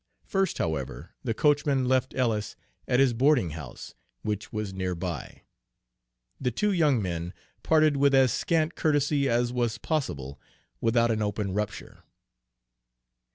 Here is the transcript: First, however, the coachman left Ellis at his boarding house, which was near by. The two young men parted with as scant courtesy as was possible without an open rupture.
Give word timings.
First, 0.25 0.57
however, 0.57 1.11
the 1.23 1.35
coachman 1.35 1.85
left 1.87 2.15
Ellis 2.15 2.55
at 2.87 2.99
his 2.99 3.13
boarding 3.13 3.51
house, 3.51 3.93
which 4.23 4.51
was 4.51 4.73
near 4.73 4.95
by. 4.95 5.43
The 6.39 6.49
two 6.49 6.71
young 6.71 6.99
men 7.03 7.35
parted 7.61 7.97
with 7.97 8.15
as 8.15 8.33
scant 8.33 8.73
courtesy 8.73 9.29
as 9.29 9.53
was 9.53 9.77
possible 9.77 10.39
without 10.79 11.11
an 11.11 11.21
open 11.21 11.53
rupture. 11.53 12.03